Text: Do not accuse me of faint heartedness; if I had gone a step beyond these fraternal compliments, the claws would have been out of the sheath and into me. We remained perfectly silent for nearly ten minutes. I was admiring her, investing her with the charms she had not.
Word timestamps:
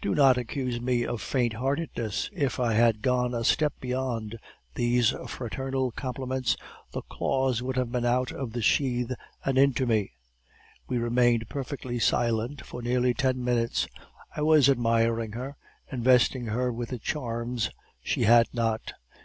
Do 0.00 0.12
not 0.12 0.38
accuse 0.38 0.80
me 0.80 1.06
of 1.06 1.22
faint 1.22 1.52
heartedness; 1.52 2.28
if 2.32 2.58
I 2.58 2.72
had 2.74 3.00
gone 3.00 3.32
a 3.32 3.44
step 3.44 3.72
beyond 3.80 4.36
these 4.74 5.10
fraternal 5.28 5.92
compliments, 5.92 6.56
the 6.90 7.02
claws 7.02 7.62
would 7.62 7.76
have 7.76 7.92
been 7.92 8.04
out 8.04 8.32
of 8.32 8.54
the 8.54 8.60
sheath 8.60 9.12
and 9.44 9.56
into 9.56 9.86
me. 9.86 10.14
We 10.88 10.98
remained 10.98 11.48
perfectly 11.48 12.00
silent 12.00 12.66
for 12.66 12.82
nearly 12.82 13.14
ten 13.14 13.44
minutes. 13.44 13.86
I 14.34 14.40
was 14.42 14.68
admiring 14.68 15.30
her, 15.34 15.56
investing 15.92 16.46
her 16.46 16.72
with 16.72 16.88
the 16.88 16.98
charms 16.98 17.70
she 18.02 18.24
had 18.24 18.48
not. 18.52 18.94